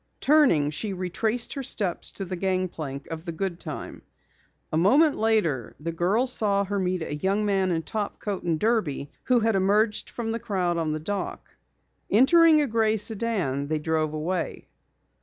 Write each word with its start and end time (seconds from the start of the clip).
Turning, 0.19 0.71
she 0.71 0.93
retraced 0.93 1.53
her 1.53 1.61
steps 1.61 2.11
to 2.11 2.25
the 2.25 2.35
gangplank 2.35 3.05
of 3.11 3.23
the 3.23 3.31
Goodtime. 3.31 4.01
A 4.73 4.75
moment 4.77 5.15
later 5.15 5.75
the 5.79 5.91
girls 5.91 6.33
saw 6.33 6.63
her 6.65 6.79
meet 6.79 7.03
a 7.03 7.13
young 7.13 7.45
man 7.45 7.69
in 7.69 7.83
topcoat 7.83 8.41
and 8.41 8.59
derby 8.59 9.11
who 9.25 9.41
had 9.41 9.55
emerged 9.55 10.09
from 10.09 10.31
the 10.31 10.39
crowd 10.39 10.79
on 10.79 10.91
the 10.91 10.99
dock. 10.99 11.55
Entering 12.09 12.61
a 12.61 12.65
gray 12.65 12.97
sedan, 12.97 13.67
they 13.67 13.77
drove 13.77 14.15
away. 14.15 14.67